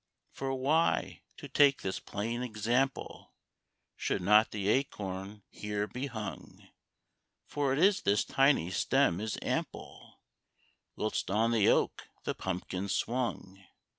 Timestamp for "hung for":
6.07-7.75